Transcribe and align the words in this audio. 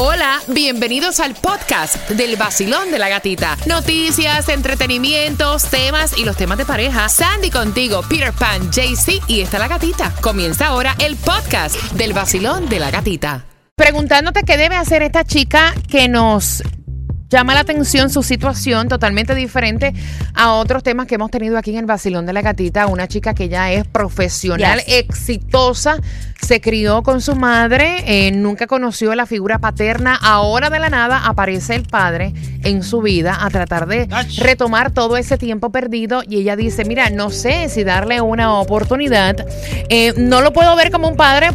Hola, 0.00 0.38
bienvenidos 0.46 1.18
al 1.18 1.34
podcast 1.34 2.08
del 2.10 2.36
vacilón 2.36 2.92
de 2.92 3.00
la 3.00 3.08
gatita. 3.08 3.56
Noticias, 3.66 4.48
entretenimientos, 4.48 5.64
temas 5.64 6.16
y 6.16 6.24
los 6.24 6.36
temas 6.36 6.56
de 6.56 6.64
pareja. 6.64 7.08
Sandy 7.08 7.50
contigo, 7.50 8.02
Peter 8.08 8.32
Pan, 8.32 8.70
JC 8.70 9.20
y 9.26 9.40
está 9.40 9.58
la 9.58 9.66
gatita. 9.66 10.14
Comienza 10.20 10.68
ahora 10.68 10.94
el 11.00 11.16
podcast 11.16 11.74
del 11.94 12.12
vacilón 12.12 12.68
de 12.68 12.78
la 12.78 12.92
gatita. 12.92 13.44
Preguntándote 13.74 14.44
qué 14.44 14.56
debe 14.56 14.76
hacer 14.76 15.02
esta 15.02 15.24
chica 15.24 15.74
que 15.90 16.06
nos 16.06 16.62
llama 17.28 17.54
la 17.54 17.60
atención 17.60 18.10
su 18.10 18.22
situación 18.22 18.88
totalmente 18.88 19.34
diferente 19.34 19.92
a 20.34 20.52
otros 20.52 20.82
temas 20.82 21.06
que 21.06 21.16
hemos 21.16 21.30
tenido 21.30 21.58
aquí 21.58 21.70
en 21.70 21.78
el 21.78 21.86
Basilón 21.86 22.26
de 22.26 22.32
la 22.32 22.42
Gatita. 22.42 22.86
Una 22.86 23.06
chica 23.06 23.34
que 23.34 23.48
ya 23.48 23.70
es 23.72 23.86
profesional, 23.86 24.82
exitosa, 24.86 25.98
se 26.40 26.60
crió 26.60 27.02
con 27.02 27.20
su 27.20 27.36
madre, 27.36 28.04
eh, 28.06 28.32
nunca 28.32 28.66
conoció 28.66 29.14
la 29.14 29.26
figura 29.26 29.58
paterna. 29.58 30.18
Ahora 30.20 30.70
de 30.70 30.78
la 30.78 30.88
nada 30.88 31.26
aparece 31.26 31.74
el 31.74 31.82
padre 31.82 32.32
en 32.64 32.82
su 32.82 33.02
vida 33.02 33.44
a 33.44 33.50
tratar 33.50 33.86
de 33.86 34.08
retomar 34.38 34.92
todo 34.92 35.16
ese 35.16 35.36
tiempo 35.36 35.70
perdido. 35.70 36.22
Y 36.26 36.38
ella 36.38 36.56
dice: 36.56 36.84
Mira, 36.84 37.10
no 37.10 37.30
sé 37.30 37.68
si 37.68 37.84
darle 37.84 38.20
una 38.20 38.54
oportunidad. 38.54 39.46
Eh, 39.90 40.14
no 40.16 40.40
lo 40.40 40.52
puedo 40.52 40.74
ver 40.76 40.90
como 40.90 41.08
un 41.08 41.16
padre 41.16 41.50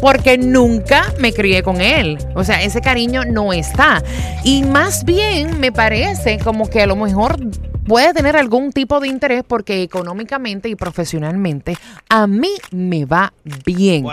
porque 0.00 0.38
nunca 0.38 1.12
me 1.18 1.32
crié 1.32 1.62
con 1.62 1.80
él. 1.80 2.18
O 2.34 2.44
sea, 2.44 2.62
ese 2.62 2.80
cariño 2.80 3.24
no 3.24 3.52
está. 3.52 4.02
Y 4.44 4.62
más 4.62 5.04
bien 5.04 5.58
me 5.60 5.72
parece 5.72 6.38
como 6.38 6.68
que 6.68 6.82
a 6.82 6.86
lo 6.86 6.96
mejor 6.96 7.38
puede 7.88 8.12
tener 8.12 8.36
algún 8.36 8.70
tipo 8.70 9.00
de 9.00 9.08
interés 9.08 9.42
porque 9.48 9.82
económicamente 9.82 10.68
y 10.68 10.76
profesionalmente 10.76 11.76
a 12.08 12.26
mí 12.26 12.50
me 12.70 13.06
va 13.06 13.32
bien. 13.64 14.04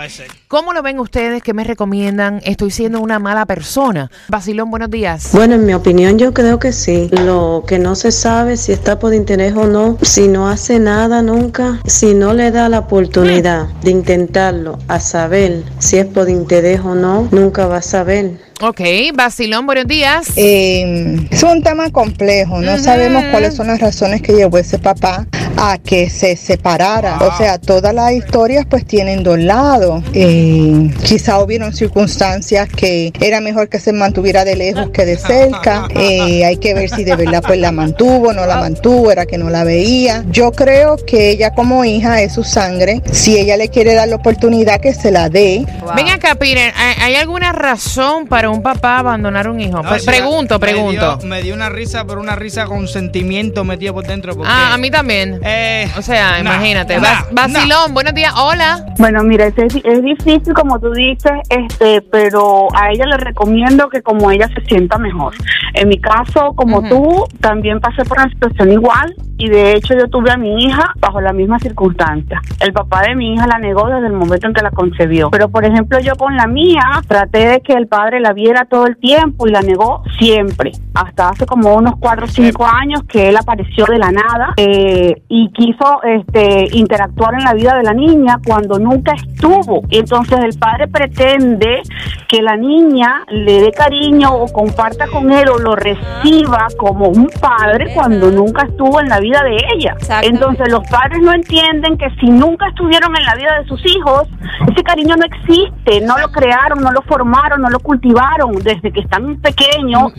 ¿Cómo 0.48 0.72
lo 0.72 0.82
ven 0.82 0.98
ustedes? 0.98 1.42
¿Qué 1.42 1.52
me 1.52 1.62
recomiendan? 1.62 2.40
¿Estoy 2.44 2.70
siendo 2.70 3.00
una 3.00 3.18
mala 3.18 3.44
persona? 3.44 4.10
Basilón, 4.28 4.70
buenos 4.70 4.90
días. 4.90 5.30
Bueno, 5.32 5.56
en 5.56 5.66
mi 5.66 5.74
opinión 5.74 6.18
yo 6.18 6.32
creo 6.32 6.58
que 6.58 6.72
sí. 6.72 7.08
Lo 7.12 7.64
que 7.66 7.78
no 7.78 7.94
se 7.94 8.12
sabe 8.12 8.56
si 8.56 8.72
está 8.72 8.98
por 8.98 9.12
interés 9.12 9.54
o 9.54 9.66
no, 9.66 9.98
si 10.00 10.28
no 10.28 10.48
hace 10.48 10.78
nada 10.78 11.20
nunca, 11.20 11.80
si 11.84 12.14
no 12.14 12.32
le 12.32 12.50
da 12.50 12.68
la 12.70 12.80
oportunidad 12.80 13.66
de 13.82 13.90
intentarlo 13.90 14.78
a 14.88 15.00
saber 15.00 15.64
si 15.78 15.98
es 15.98 16.06
por 16.06 16.30
interés 16.30 16.80
o 16.80 16.94
no, 16.94 17.28
nunca 17.30 17.66
va 17.66 17.78
a 17.78 17.82
saber. 17.82 18.46
Ok, 18.62 18.80
Basilón, 19.14 19.66
buenos 19.66 19.86
días. 19.86 20.32
Eh, 20.36 21.28
es 21.30 21.42
un 21.42 21.62
tema 21.62 21.90
complejo, 21.90 22.60
no 22.62 22.78
sabemos 22.78 23.22
cuáles 23.30 23.54
son 23.54 23.66
las 23.66 23.80
razones 23.80 24.22
que 24.22 24.32
llevó 24.32 24.56
ese 24.56 24.78
papá 24.78 25.26
a 25.56 25.78
que 25.78 26.10
se 26.10 26.36
separara. 26.36 27.18
O 27.20 27.36
sea, 27.36 27.58
todas 27.58 27.94
las 27.94 28.12
historias 28.12 28.66
pues 28.68 28.84
tienen 28.84 29.22
dos 29.22 29.38
lados. 29.38 30.02
Eh, 30.12 30.90
quizá 31.04 31.38
hubieron 31.40 31.72
circunstancias 31.72 32.68
que 32.68 33.12
era 33.20 33.40
mejor 33.40 33.68
que 33.68 33.80
se 33.80 33.92
mantuviera 33.92 34.44
de 34.44 34.56
lejos 34.56 34.90
que 34.90 35.04
de 35.04 35.16
cerca. 35.16 35.88
Eh, 35.90 36.44
hay 36.44 36.56
que 36.58 36.74
ver 36.74 36.90
si 36.90 37.04
de 37.04 37.16
verdad 37.16 37.42
pues 37.46 37.58
la 37.58 37.72
mantuvo, 37.72 38.32
no 38.32 38.46
la 38.46 38.56
mantuvo, 38.56 39.10
era 39.10 39.26
que 39.26 39.38
no 39.38 39.50
la 39.50 39.64
veía. 39.64 40.24
Yo 40.28 40.52
creo 40.52 40.96
que 40.96 41.30
ella 41.30 41.54
como 41.54 41.84
hija 41.84 42.22
es 42.22 42.34
su 42.34 42.44
sangre. 42.44 43.02
Si 43.10 43.38
ella 43.38 43.56
le 43.56 43.68
quiere 43.68 43.94
dar 43.94 44.08
la 44.08 44.16
oportunidad 44.16 44.80
que 44.80 44.94
se 44.94 45.10
la 45.10 45.28
dé. 45.28 45.64
Ven 45.94 46.08
acá, 46.08 46.34
Peter, 46.34 46.72
¿hay 46.76 47.14
alguna 47.14 47.52
razón 47.52 48.26
para 48.26 48.50
un 48.50 48.62
papá 48.62 48.98
abandonar 48.98 49.48
un 49.48 49.60
hijo? 49.60 49.82
Pues 49.82 50.04
pregunto, 50.04 50.58
pregunto. 50.60 51.18
Me 51.24 51.42
dio, 51.42 51.54
una 51.54 51.68
risa, 51.68 52.04
pero 52.06 52.20
una 52.20 52.36
risa 52.36 52.66
con 52.66 52.86
sentimiento 52.88 53.64
metido 53.64 53.94
por 53.94 54.06
dentro. 54.06 54.34
ah, 54.44 54.74
a 54.74 54.78
mí 54.78 54.90
también. 54.90 55.40
Eh, 55.48 55.88
o 55.96 56.02
sea, 56.02 56.40
imagínate. 56.40 56.98
Basilón, 57.30 57.94
buenos 57.94 58.14
días. 58.14 58.32
Hola. 58.36 58.84
Bueno, 58.98 59.22
mira, 59.22 59.46
es, 59.46 59.54
es, 59.56 60.02
difícil 60.02 60.52
como 60.54 60.80
tú 60.80 60.90
dices, 60.90 61.32
este, 61.48 62.02
pero 62.02 62.66
a 62.74 62.90
ella 62.90 63.06
le 63.06 63.16
recomiendo 63.16 63.88
que 63.88 64.02
como 64.02 64.32
ella 64.32 64.48
se 64.48 64.64
sienta 64.66 64.98
mejor. 64.98 65.34
En 65.74 65.88
mi 65.88 66.00
caso, 66.00 66.52
como 66.56 66.82
tú, 66.88 67.26
también 67.40 67.78
pasé 67.78 68.04
por 68.04 68.18
una 68.18 68.28
situación 68.30 68.72
igual 68.72 69.14
y 69.38 69.48
de 69.48 69.72
hecho 69.72 69.94
yo 69.94 70.08
tuve 70.08 70.30
a 70.30 70.36
mi 70.36 70.64
hija 70.64 70.92
bajo 70.98 71.20
la 71.20 71.32
misma 71.32 71.58
circunstancia. 71.58 72.40
El 72.60 72.72
papá 72.72 73.02
de 73.02 73.14
mi 73.14 73.34
hija 73.34 73.46
la 73.46 73.58
negó 73.58 73.86
desde 73.88 74.06
el 74.06 74.12
momento 74.12 74.46
en 74.46 74.54
que 74.54 74.62
la 74.62 74.70
concebió. 74.70 75.30
Pero 75.30 75.48
por 75.48 75.64
ejemplo 75.64 75.98
yo 76.00 76.14
con 76.16 76.36
la 76.36 76.46
mía 76.46 76.82
traté 77.06 77.46
de 77.48 77.60
que 77.60 77.74
el 77.74 77.86
padre 77.86 78.20
la 78.20 78.32
viera 78.32 78.64
todo 78.64 78.86
el 78.86 78.96
tiempo 78.96 79.46
y 79.46 79.50
la 79.50 79.60
negó 79.60 80.02
siempre. 80.18 80.72
Hasta 80.94 81.30
hace 81.30 81.46
como 81.46 81.74
unos 81.74 81.94
cuatro 81.98 82.24
o 82.24 82.28
cinco 82.28 82.66
años 82.66 83.02
que 83.08 83.28
él 83.28 83.36
apareció 83.36 83.84
de 83.86 83.98
la 83.98 84.10
nada 84.10 84.54
eh, 84.56 85.22
y 85.28 85.50
quiso 85.52 86.02
este, 86.02 86.68
interactuar 86.72 87.34
en 87.34 87.44
la 87.44 87.54
vida 87.54 87.76
de 87.76 87.82
la 87.82 87.92
niña 87.92 88.38
cuando 88.44 88.78
nunca 88.78 89.12
estuvo. 89.12 89.82
Entonces 89.90 90.38
el 90.42 90.58
padre 90.58 90.88
pretende 90.88 91.82
que 92.28 92.42
la 92.42 92.56
niña 92.56 93.24
le 93.28 93.60
dé 93.60 93.72
cariño 93.72 94.34
o 94.34 94.52
comparta 94.52 95.06
con 95.08 95.30
él 95.30 95.48
o 95.48 95.58
lo 95.58 95.76
reciba 95.76 96.66
como 96.78 97.08
un 97.08 97.28
padre 97.40 97.92
cuando 97.94 98.30
nunca 98.30 98.62
estuvo 98.62 99.00
en 99.00 99.08
la 99.08 99.20
vida 99.20 99.25
vida 99.26 99.42
de 99.42 99.56
ella. 99.74 99.96
Entonces 100.22 100.68
los 100.70 100.86
padres 100.88 101.20
no 101.20 101.32
entienden 101.32 101.98
que 101.98 102.08
si 102.20 102.26
nunca 102.26 102.68
estuvieron 102.68 103.16
en 103.16 103.24
la 103.24 103.34
vida 103.34 103.58
de 103.60 103.66
sus 103.66 103.84
hijos, 103.86 104.28
ese 104.70 104.82
cariño 104.82 105.16
no 105.16 105.24
existe, 105.24 106.00
no 106.00 106.18
lo 106.18 106.30
crearon, 106.30 106.80
no 106.80 106.92
lo 106.92 107.02
formaron, 107.02 107.60
no 107.60 107.68
lo 107.68 107.80
cultivaron 107.80 108.52
desde 108.62 108.92
que 108.92 109.00
están 109.00 109.40
pequeños. 109.40 110.12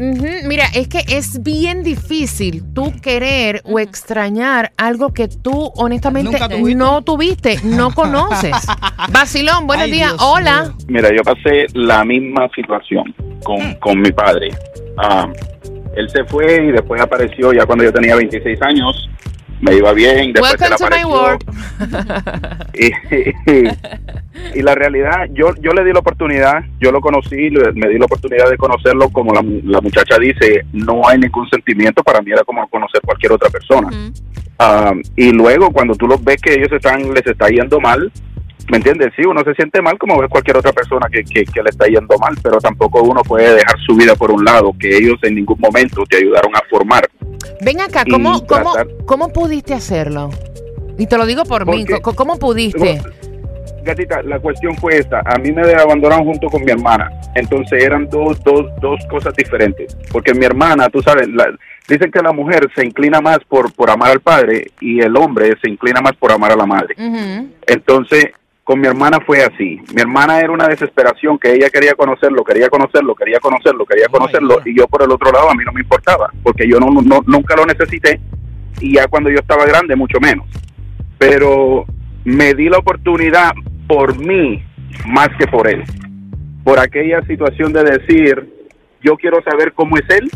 Mira, 0.45 0.65
es 0.73 0.87
que 0.87 0.99
es 1.07 1.41
bien 1.43 1.83
difícil 1.83 2.63
tú 2.73 2.93
querer 3.01 3.61
o 3.65 3.79
extrañar 3.79 4.71
algo 4.77 5.13
que 5.13 5.27
tú 5.27 5.71
honestamente 5.75 6.37
no 6.75 7.01
tuviste, 7.03 7.59
no 7.63 7.91
conoces. 7.95 8.55
Basilón, 9.11 9.67
buenos 9.67 9.87
días, 9.87 10.13
hola. 10.19 10.73
Mira, 10.87 11.09
yo 11.15 11.23
pasé 11.23 11.67
la 11.73 12.03
misma 12.03 12.49
situación 12.55 13.13
con, 13.43 13.75
con 13.75 14.01
mi 14.01 14.11
padre. 14.11 14.49
Ah, 14.97 15.27
él 15.97 16.09
se 16.09 16.23
fue 16.25 16.65
y 16.65 16.71
después 16.71 17.01
apareció 17.01 17.51
ya 17.53 17.65
cuando 17.65 17.83
yo 17.83 17.91
tenía 17.91 18.15
26 18.15 18.61
años. 18.61 19.09
Me 19.59 19.73
iba 19.73 19.91
bien, 19.91 20.33
después 20.33 20.55
se 20.59 20.71
apareció. 20.71 21.39
y, 24.53 24.61
la 24.61 24.75
realidad, 24.75 25.25
yo 25.33 25.55
yo 25.59 25.71
le 25.71 25.83
di 25.83 25.91
la 25.93 25.99
oportunidad, 25.99 26.63
yo 26.79 26.91
lo 26.91 27.01
conocí, 27.01 27.49
me 27.73 27.87
di 27.89 27.97
la 27.97 28.05
oportunidad 28.05 28.51
de 28.51 28.57
conocerlo, 28.57 29.09
como 29.09 29.33
la, 29.33 29.41
muchacha 29.81 30.19
dice, 30.19 30.63
no 30.73 31.07
hay 31.07 31.17
ningún 31.17 31.49
sentimiento, 31.49 32.03
para 32.03 32.21
mí 32.21 32.31
era 32.31 32.43
como 32.43 32.67
conocer 32.69 33.01
cualquier 33.01 33.31
otra 33.31 33.49
persona. 33.49 33.89
Ah, 34.59 34.93
y 35.15 35.31
luego 35.31 35.71
cuando 35.71 35.95
tú 35.95 36.05
los 36.07 36.23
ves 36.23 36.39
que 36.39 36.53
ellos 36.53 36.71
están 36.71 37.11
les 37.11 37.25
está 37.25 37.47
yendo 37.47 37.79
mal, 37.79 38.11
¿Me 38.69 38.77
entiendes? 38.77 39.13
Sí, 39.15 39.25
uno 39.25 39.41
se 39.45 39.53
siente 39.53 39.81
mal 39.81 39.97
como 39.97 40.15
cualquier 40.27 40.57
otra 40.57 40.73
persona 40.73 41.07
que, 41.09 41.23
que, 41.23 41.45
le 41.61 41.69
está 41.69 41.85
yendo 41.87 42.17
mal, 42.17 42.35
pero 42.43 42.59
tampoco 42.59 43.01
uno 43.01 43.21
puede 43.23 43.55
dejar 43.55 43.79
su 43.85 43.95
vida 43.95 44.15
por 44.15 44.31
un 44.31 44.43
lado, 44.43 44.73
que 44.77 44.97
ellos 44.97 45.15
en 45.23 45.35
ningún 45.35 45.57
momento 45.59 46.03
te 46.09 46.17
ayudaron 46.17 46.53
a 46.55 46.61
formar. 46.69 47.07
Ven 47.61 47.79
acá, 47.79 48.03
¿cómo, 48.09 48.45
cómo, 48.45 48.73
¿cómo 49.05 49.29
pudiste 49.29 49.73
hacerlo? 49.73 50.29
Y 50.97 51.07
te 51.07 51.17
lo 51.17 51.25
digo 51.25 51.43
por 51.43 51.65
mí, 51.65 51.85
¿cómo 52.01 52.37
pudiste? 52.37 53.01
Gatita, 53.83 54.21
la 54.23 54.39
cuestión 54.39 54.75
fue 54.75 54.97
esta. 54.97 55.21
A 55.25 55.37
mí 55.37 55.51
me 55.51 55.61
abandonaron 55.73 56.25
junto 56.25 56.47
con 56.47 56.63
mi 56.65 56.71
hermana. 56.71 57.09
Entonces 57.35 57.81
eran 57.81 58.09
dos, 58.09 58.43
dos, 58.43 58.65
dos 58.81 58.99
cosas 59.09 59.33
diferentes. 59.33 59.95
Porque 60.11 60.33
mi 60.33 60.45
hermana, 60.45 60.89
tú 60.89 61.01
sabes, 61.01 61.27
dicen 61.87 62.11
que 62.11 62.19
la 62.21 62.33
mujer 62.33 62.67
se 62.75 62.85
inclina 62.85 63.21
más 63.21 63.39
por, 63.47 63.71
por 63.73 63.89
amar 63.89 64.11
al 64.11 64.19
padre 64.19 64.71
y 64.81 64.99
el 64.99 65.15
hombre 65.15 65.53
se 65.61 65.69
inclina 65.69 66.01
más 66.01 66.13
por 66.17 66.33
amar 66.33 66.51
a 66.51 66.57
la 66.57 66.65
madre. 66.65 66.95
Entonces, 67.65 68.31
con 68.67 68.81
mi 68.81 68.87
hermana 68.87 69.21
fue 69.25 69.41
así. 69.41 69.79
Mi 69.95 70.01
hermana 70.01 70.41
era 70.41 70.51
una 70.51 70.67
desesperación 70.67 71.39
que 71.39 71.53
ella 71.53 71.69
quería 71.69 71.93
conocerlo, 71.93 72.43
quería 72.43 72.67
conocerlo, 72.67 73.15
quería 73.15 73.39
conocerlo, 73.39 73.85
quería 73.85 74.07
conocerlo 74.09 74.59
y 74.65 74.77
yo 74.77 74.89
por 74.89 75.03
el 75.03 75.09
otro 75.09 75.31
lado 75.31 75.49
a 75.49 75.55
mí 75.55 75.63
no 75.63 75.71
me 75.71 75.79
importaba 75.79 76.29
porque 76.43 76.67
yo 76.67 76.77
no, 76.77 76.87
nunca 76.91 77.55
lo 77.55 77.65
necesité 77.65 78.19
y 78.81 78.95
ya 78.95 79.07
cuando 79.07 79.29
yo 79.29 79.37
estaba 79.37 79.65
grande 79.65 79.95
mucho 79.95 80.19
menos. 80.19 80.45
Pero 81.17 81.85
me 82.25 82.53
di 82.55 82.67
la 82.67 82.79
oportunidad 82.79 83.53
por 83.87 84.19
mí 84.19 84.61
más 85.05 85.29
que 85.39 85.47
por 85.47 85.69
él. 85.69 85.85
Por 86.65 86.77
aquella 86.77 87.21
situación 87.21 87.71
de 87.71 87.83
decir, 87.85 88.67
yo 89.01 89.15
quiero 89.15 89.41
saber 89.43 89.71
cómo 89.71 89.95
es 89.95 90.09
él 90.09 90.29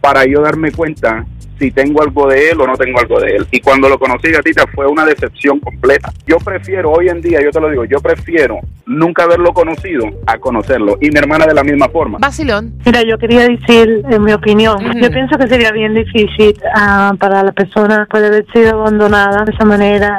para 0.00 0.24
yo 0.24 0.40
darme 0.40 0.72
cuenta 0.72 1.24
si 1.60 1.70
tengo 1.70 2.02
algo 2.02 2.26
de 2.26 2.50
él 2.50 2.60
o 2.60 2.66
no 2.66 2.74
tengo 2.76 2.98
algo 2.98 3.20
de 3.20 3.36
él. 3.36 3.46
Y 3.50 3.60
cuando 3.60 3.88
lo 3.88 3.98
conocí, 3.98 4.30
gatita, 4.30 4.66
fue 4.74 4.86
una 4.86 5.04
decepción 5.04 5.60
completa. 5.60 6.10
Yo 6.26 6.38
prefiero, 6.38 6.90
hoy 6.90 7.08
en 7.08 7.20
día, 7.20 7.40
yo 7.42 7.50
te 7.50 7.60
lo 7.60 7.68
digo, 7.68 7.84
yo 7.84 8.00
prefiero 8.00 8.58
nunca 8.86 9.24
haberlo 9.24 9.52
conocido 9.52 10.06
a 10.26 10.38
conocerlo. 10.38 10.96
Y 11.00 11.10
mi 11.10 11.18
hermana 11.18 11.46
de 11.46 11.54
la 11.54 11.62
misma 11.62 11.88
forma. 11.88 12.18
Basilón. 12.18 12.72
Mira, 12.84 13.02
yo 13.02 13.18
quería 13.18 13.46
decir, 13.46 14.02
en 14.10 14.24
mi 14.24 14.32
opinión, 14.32 14.78
yo 15.00 15.10
pienso 15.10 15.36
que 15.38 15.46
sería 15.48 15.70
bien 15.70 15.94
difícil 15.94 16.58
ah, 16.74 17.12
para 17.18 17.42
la 17.42 17.52
persona 17.52 18.08
puede 18.10 18.28
haber 18.28 18.46
sido 18.52 18.80
abandonada 18.80 19.44
de 19.44 19.52
esa 19.52 19.64
manera, 19.64 20.18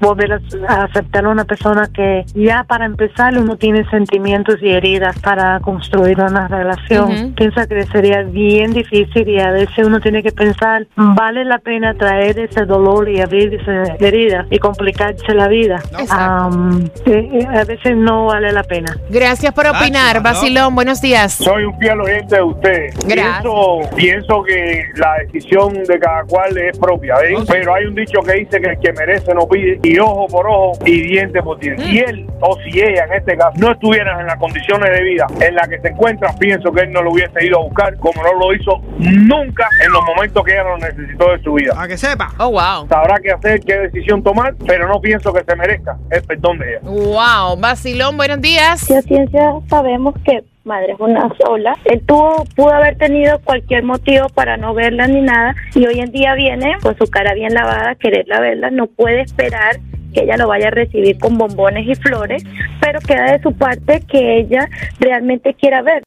volver 0.00 0.32
a, 0.32 0.40
aceptar 0.84 1.26
a 1.26 1.28
una 1.28 1.44
persona 1.44 1.88
que 1.92 2.24
ya 2.34 2.64
para 2.64 2.86
empezar 2.86 3.36
uno 3.38 3.56
tiene 3.56 3.88
sentimientos 3.90 4.56
y 4.62 4.70
heridas 4.70 5.18
para 5.20 5.60
construir 5.60 6.18
una 6.18 6.48
relación. 6.48 7.34
Pienso 7.34 7.60
que 7.68 7.84
sería 7.86 8.22
bien 8.22 8.72
difícil 8.72 9.28
y 9.28 9.38
a 9.38 9.50
veces 9.50 9.86
uno 9.86 10.00
tiene 10.00 10.22
que 10.22 10.32
pensar 10.32 10.45
pensar, 10.46 10.86
vale 10.96 11.44
la 11.44 11.58
pena 11.58 11.94
traer 11.94 12.38
ese 12.38 12.64
dolor 12.64 13.08
y 13.08 13.20
abrir 13.20 13.54
esa 13.54 13.94
herida 13.98 14.46
y 14.50 14.58
complicarse 14.58 15.34
la 15.34 15.48
vida. 15.48 15.82
a 16.10 17.64
veces 17.64 17.96
no 17.96 18.26
vale 18.26 18.52
la 18.52 18.62
pena. 18.62 18.96
Gracias 19.10 19.52
por 19.52 19.66
opinar, 19.66 20.22
Basilón. 20.22 20.74
Buenos 20.74 21.00
días. 21.00 21.32
Soy 21.32 21.64
un 21.64 21.78
fiel 21.78 22.00
oyente 22.00 22.36
de 22.36 22.42
usted. 22.42 22.86
Gracias. 23.06 23.42
Pienso, 23.42 23.96
pienso 23.96 24.42
que 24.44 24.84
la 24.96 25.14
decisión 25.24 25.74
de 25.84 25.98
cada 25.98 26.24
cual 26.24 26.56
es 26.56 26.78
propia, 26.78 27.14
¿eh? 27.24 27.36
pero 27.48 27.74
hay 27.74 27.86
un 27.86 27.94
dicho 27.94 28.20
que 28.20 28.32
dice 28.34 28.60
que 28.60 28.70
el 28.70 28.78
que 28.78 28.92
merece 28.92 29.34
no 29.34 29.48
pide, 29.48 29.80
y 29.82 29.98
ojo 29.98 30.26
por 30.28 30.46
ojo 30.46 30.72
y 30.84 31.02
diente 31.02 31.42
por 31.42 31.58
diente. 31.58 31.82
Si 31.84 31.98
él 31.98 32.26
o 32.40 32.56
si 32.62 32.80
ella 32.80 33.04
en 33.04 33.14
este 33.14 33.36
caso 33.36 33.52
no 33.58 33.72
estuvieran 33.72 34.20
en 34.20 34.26
las 34.26 34.36
condiciones 34.36 34.90
de 34.90 35.02
vida 35.02 35.26
en 35.40 35.54
las 35.54 35.68
que 35.68 35.80
se 35.80 35.88
encuentran, 35.88 36.36
pienso 36.38 36.72
que 36.72 36.82
él 36.82 36.92
no 36.92 37.02
lo 37.02 37.12
hubiese 37.12 37.44
ido 37.44 37.60
a 37.60 37.62
buscar 37.62 37.96
como 37.98 38.22
no 38.22 38.34
lo 38.34 38.54
hizo 38.54 38.80
nunca 38.98 39.68
en 39.84 39.92
los 39.92 40.02
momentos 40.04 40.35
que 40.42 40.52
ella 40.52 40.64
lo 40.64 40.78
necesitó 40.78 41.32
de 41.32 41.42
su 41.42 41.52
vida. 41.54 41.74
Para 41.74 41.88
que 41.88 41.96
sepa. 41.96 42.32
Oh, 42.38 42.50
wow. 42.50 42.88
Sabrá 42.88 43.18
qué 43.20 43.32
hacer, 43.32 43.60
qué 43.60 43.78
decisión 43.78 44.22
tomar, 44.22 44.54
pero 44.66 44.88
no 44.88 45.00
pienso 45.00 45.32
que 45.32 45.44
se 45.44 45.56
merezca 45.56 45.96
el 46.10 46.22
perdón 46.22 46.58
de 46.58 46.70
ella. 46.70 46.80
Wow. 46.82 47.56
Basilón, 47.58 48.16
buenos 48.16 48.40
días. 48.40 48.80
Si 48.80 48.94
a 48.94 49.02
ciencia 49.02 49.52
sabemos 49.68 50.14
que 50.24 50.44
madre 50.64 50.92
es 50.92 51.00
una 51.00 51.32
sola, 51.38 51.76
él 51.84 52.02
tuvo, 52.06 52.44
pudo 52.56 52.70
haber 52.72 52.98
tenido 52.98 53.38
cualquier 53.44 53.84
motivo 53.84 54.28
para 54.28 54.56
no 54.56 54.74
verla 54.74 55.06
ni 55.06 55.20
nada 55.20 55.54
y 55.74 55.86
hoy 55.86 56.00
en 56.00 56.10
día 56.10 56.34
viene 56.34 56.76
con 56.82 56.96
su 56.98 57.06
cara 57.06 57.34
bien 57.34 57.54
lavada 57.54 57.90
a 57.90 57.94
quererla 57.94 58.40
verla, 58.40 58.70
no 58.70 58.88
puede 58.88 59.20
esperar 59.20 59.76
que 60.12 60.24
ella 60.24 60.36
lo 60.36 60.48
vaya 60.48 60.68
a 60.68 60.70
recibir 60.70 61.18
con 61.18 61.38
bombones 61.38 61.86
y 61.86 61.94
flores, 61.94 62.42
pero 62.80 63.00
queda 63.00 63.32
de 63.32 63.42
su 63.42 63.52
parte 63.52 64.02
que 64.10 64.38
ella 64.38 64.68
realmente 64.98 65.54
quiera 65.54 65.82
ver. 65.82 66.02